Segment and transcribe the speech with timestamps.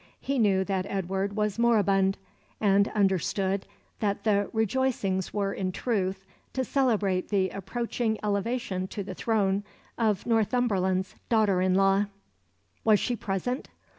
[0.19, 2.17] He knew that Edward was moribund,
[2.59, 3.67] and understood
[3.99, 9.63] that the rejoicings were in truth to celebrate the approaching elevation to the throne
[9.99, 12.05] of Northumberland's daughter in law.
[12.83, 13.69] Was she present?